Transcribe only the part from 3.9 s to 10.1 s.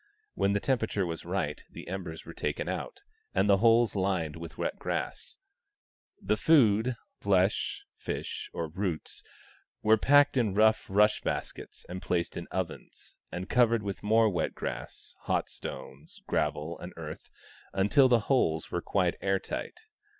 lined with wet grass. The food— flesh, fish, or roots— was